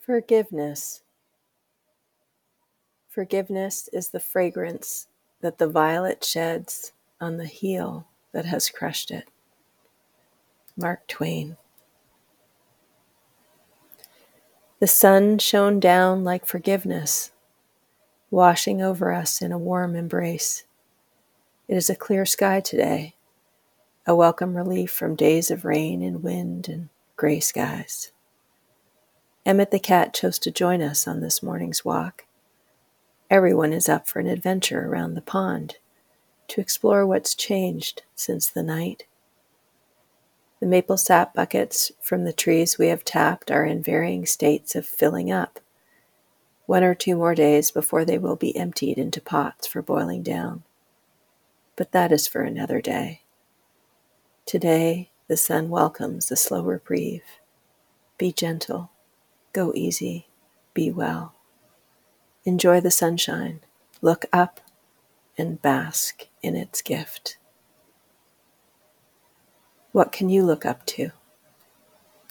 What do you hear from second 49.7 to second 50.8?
boiling down.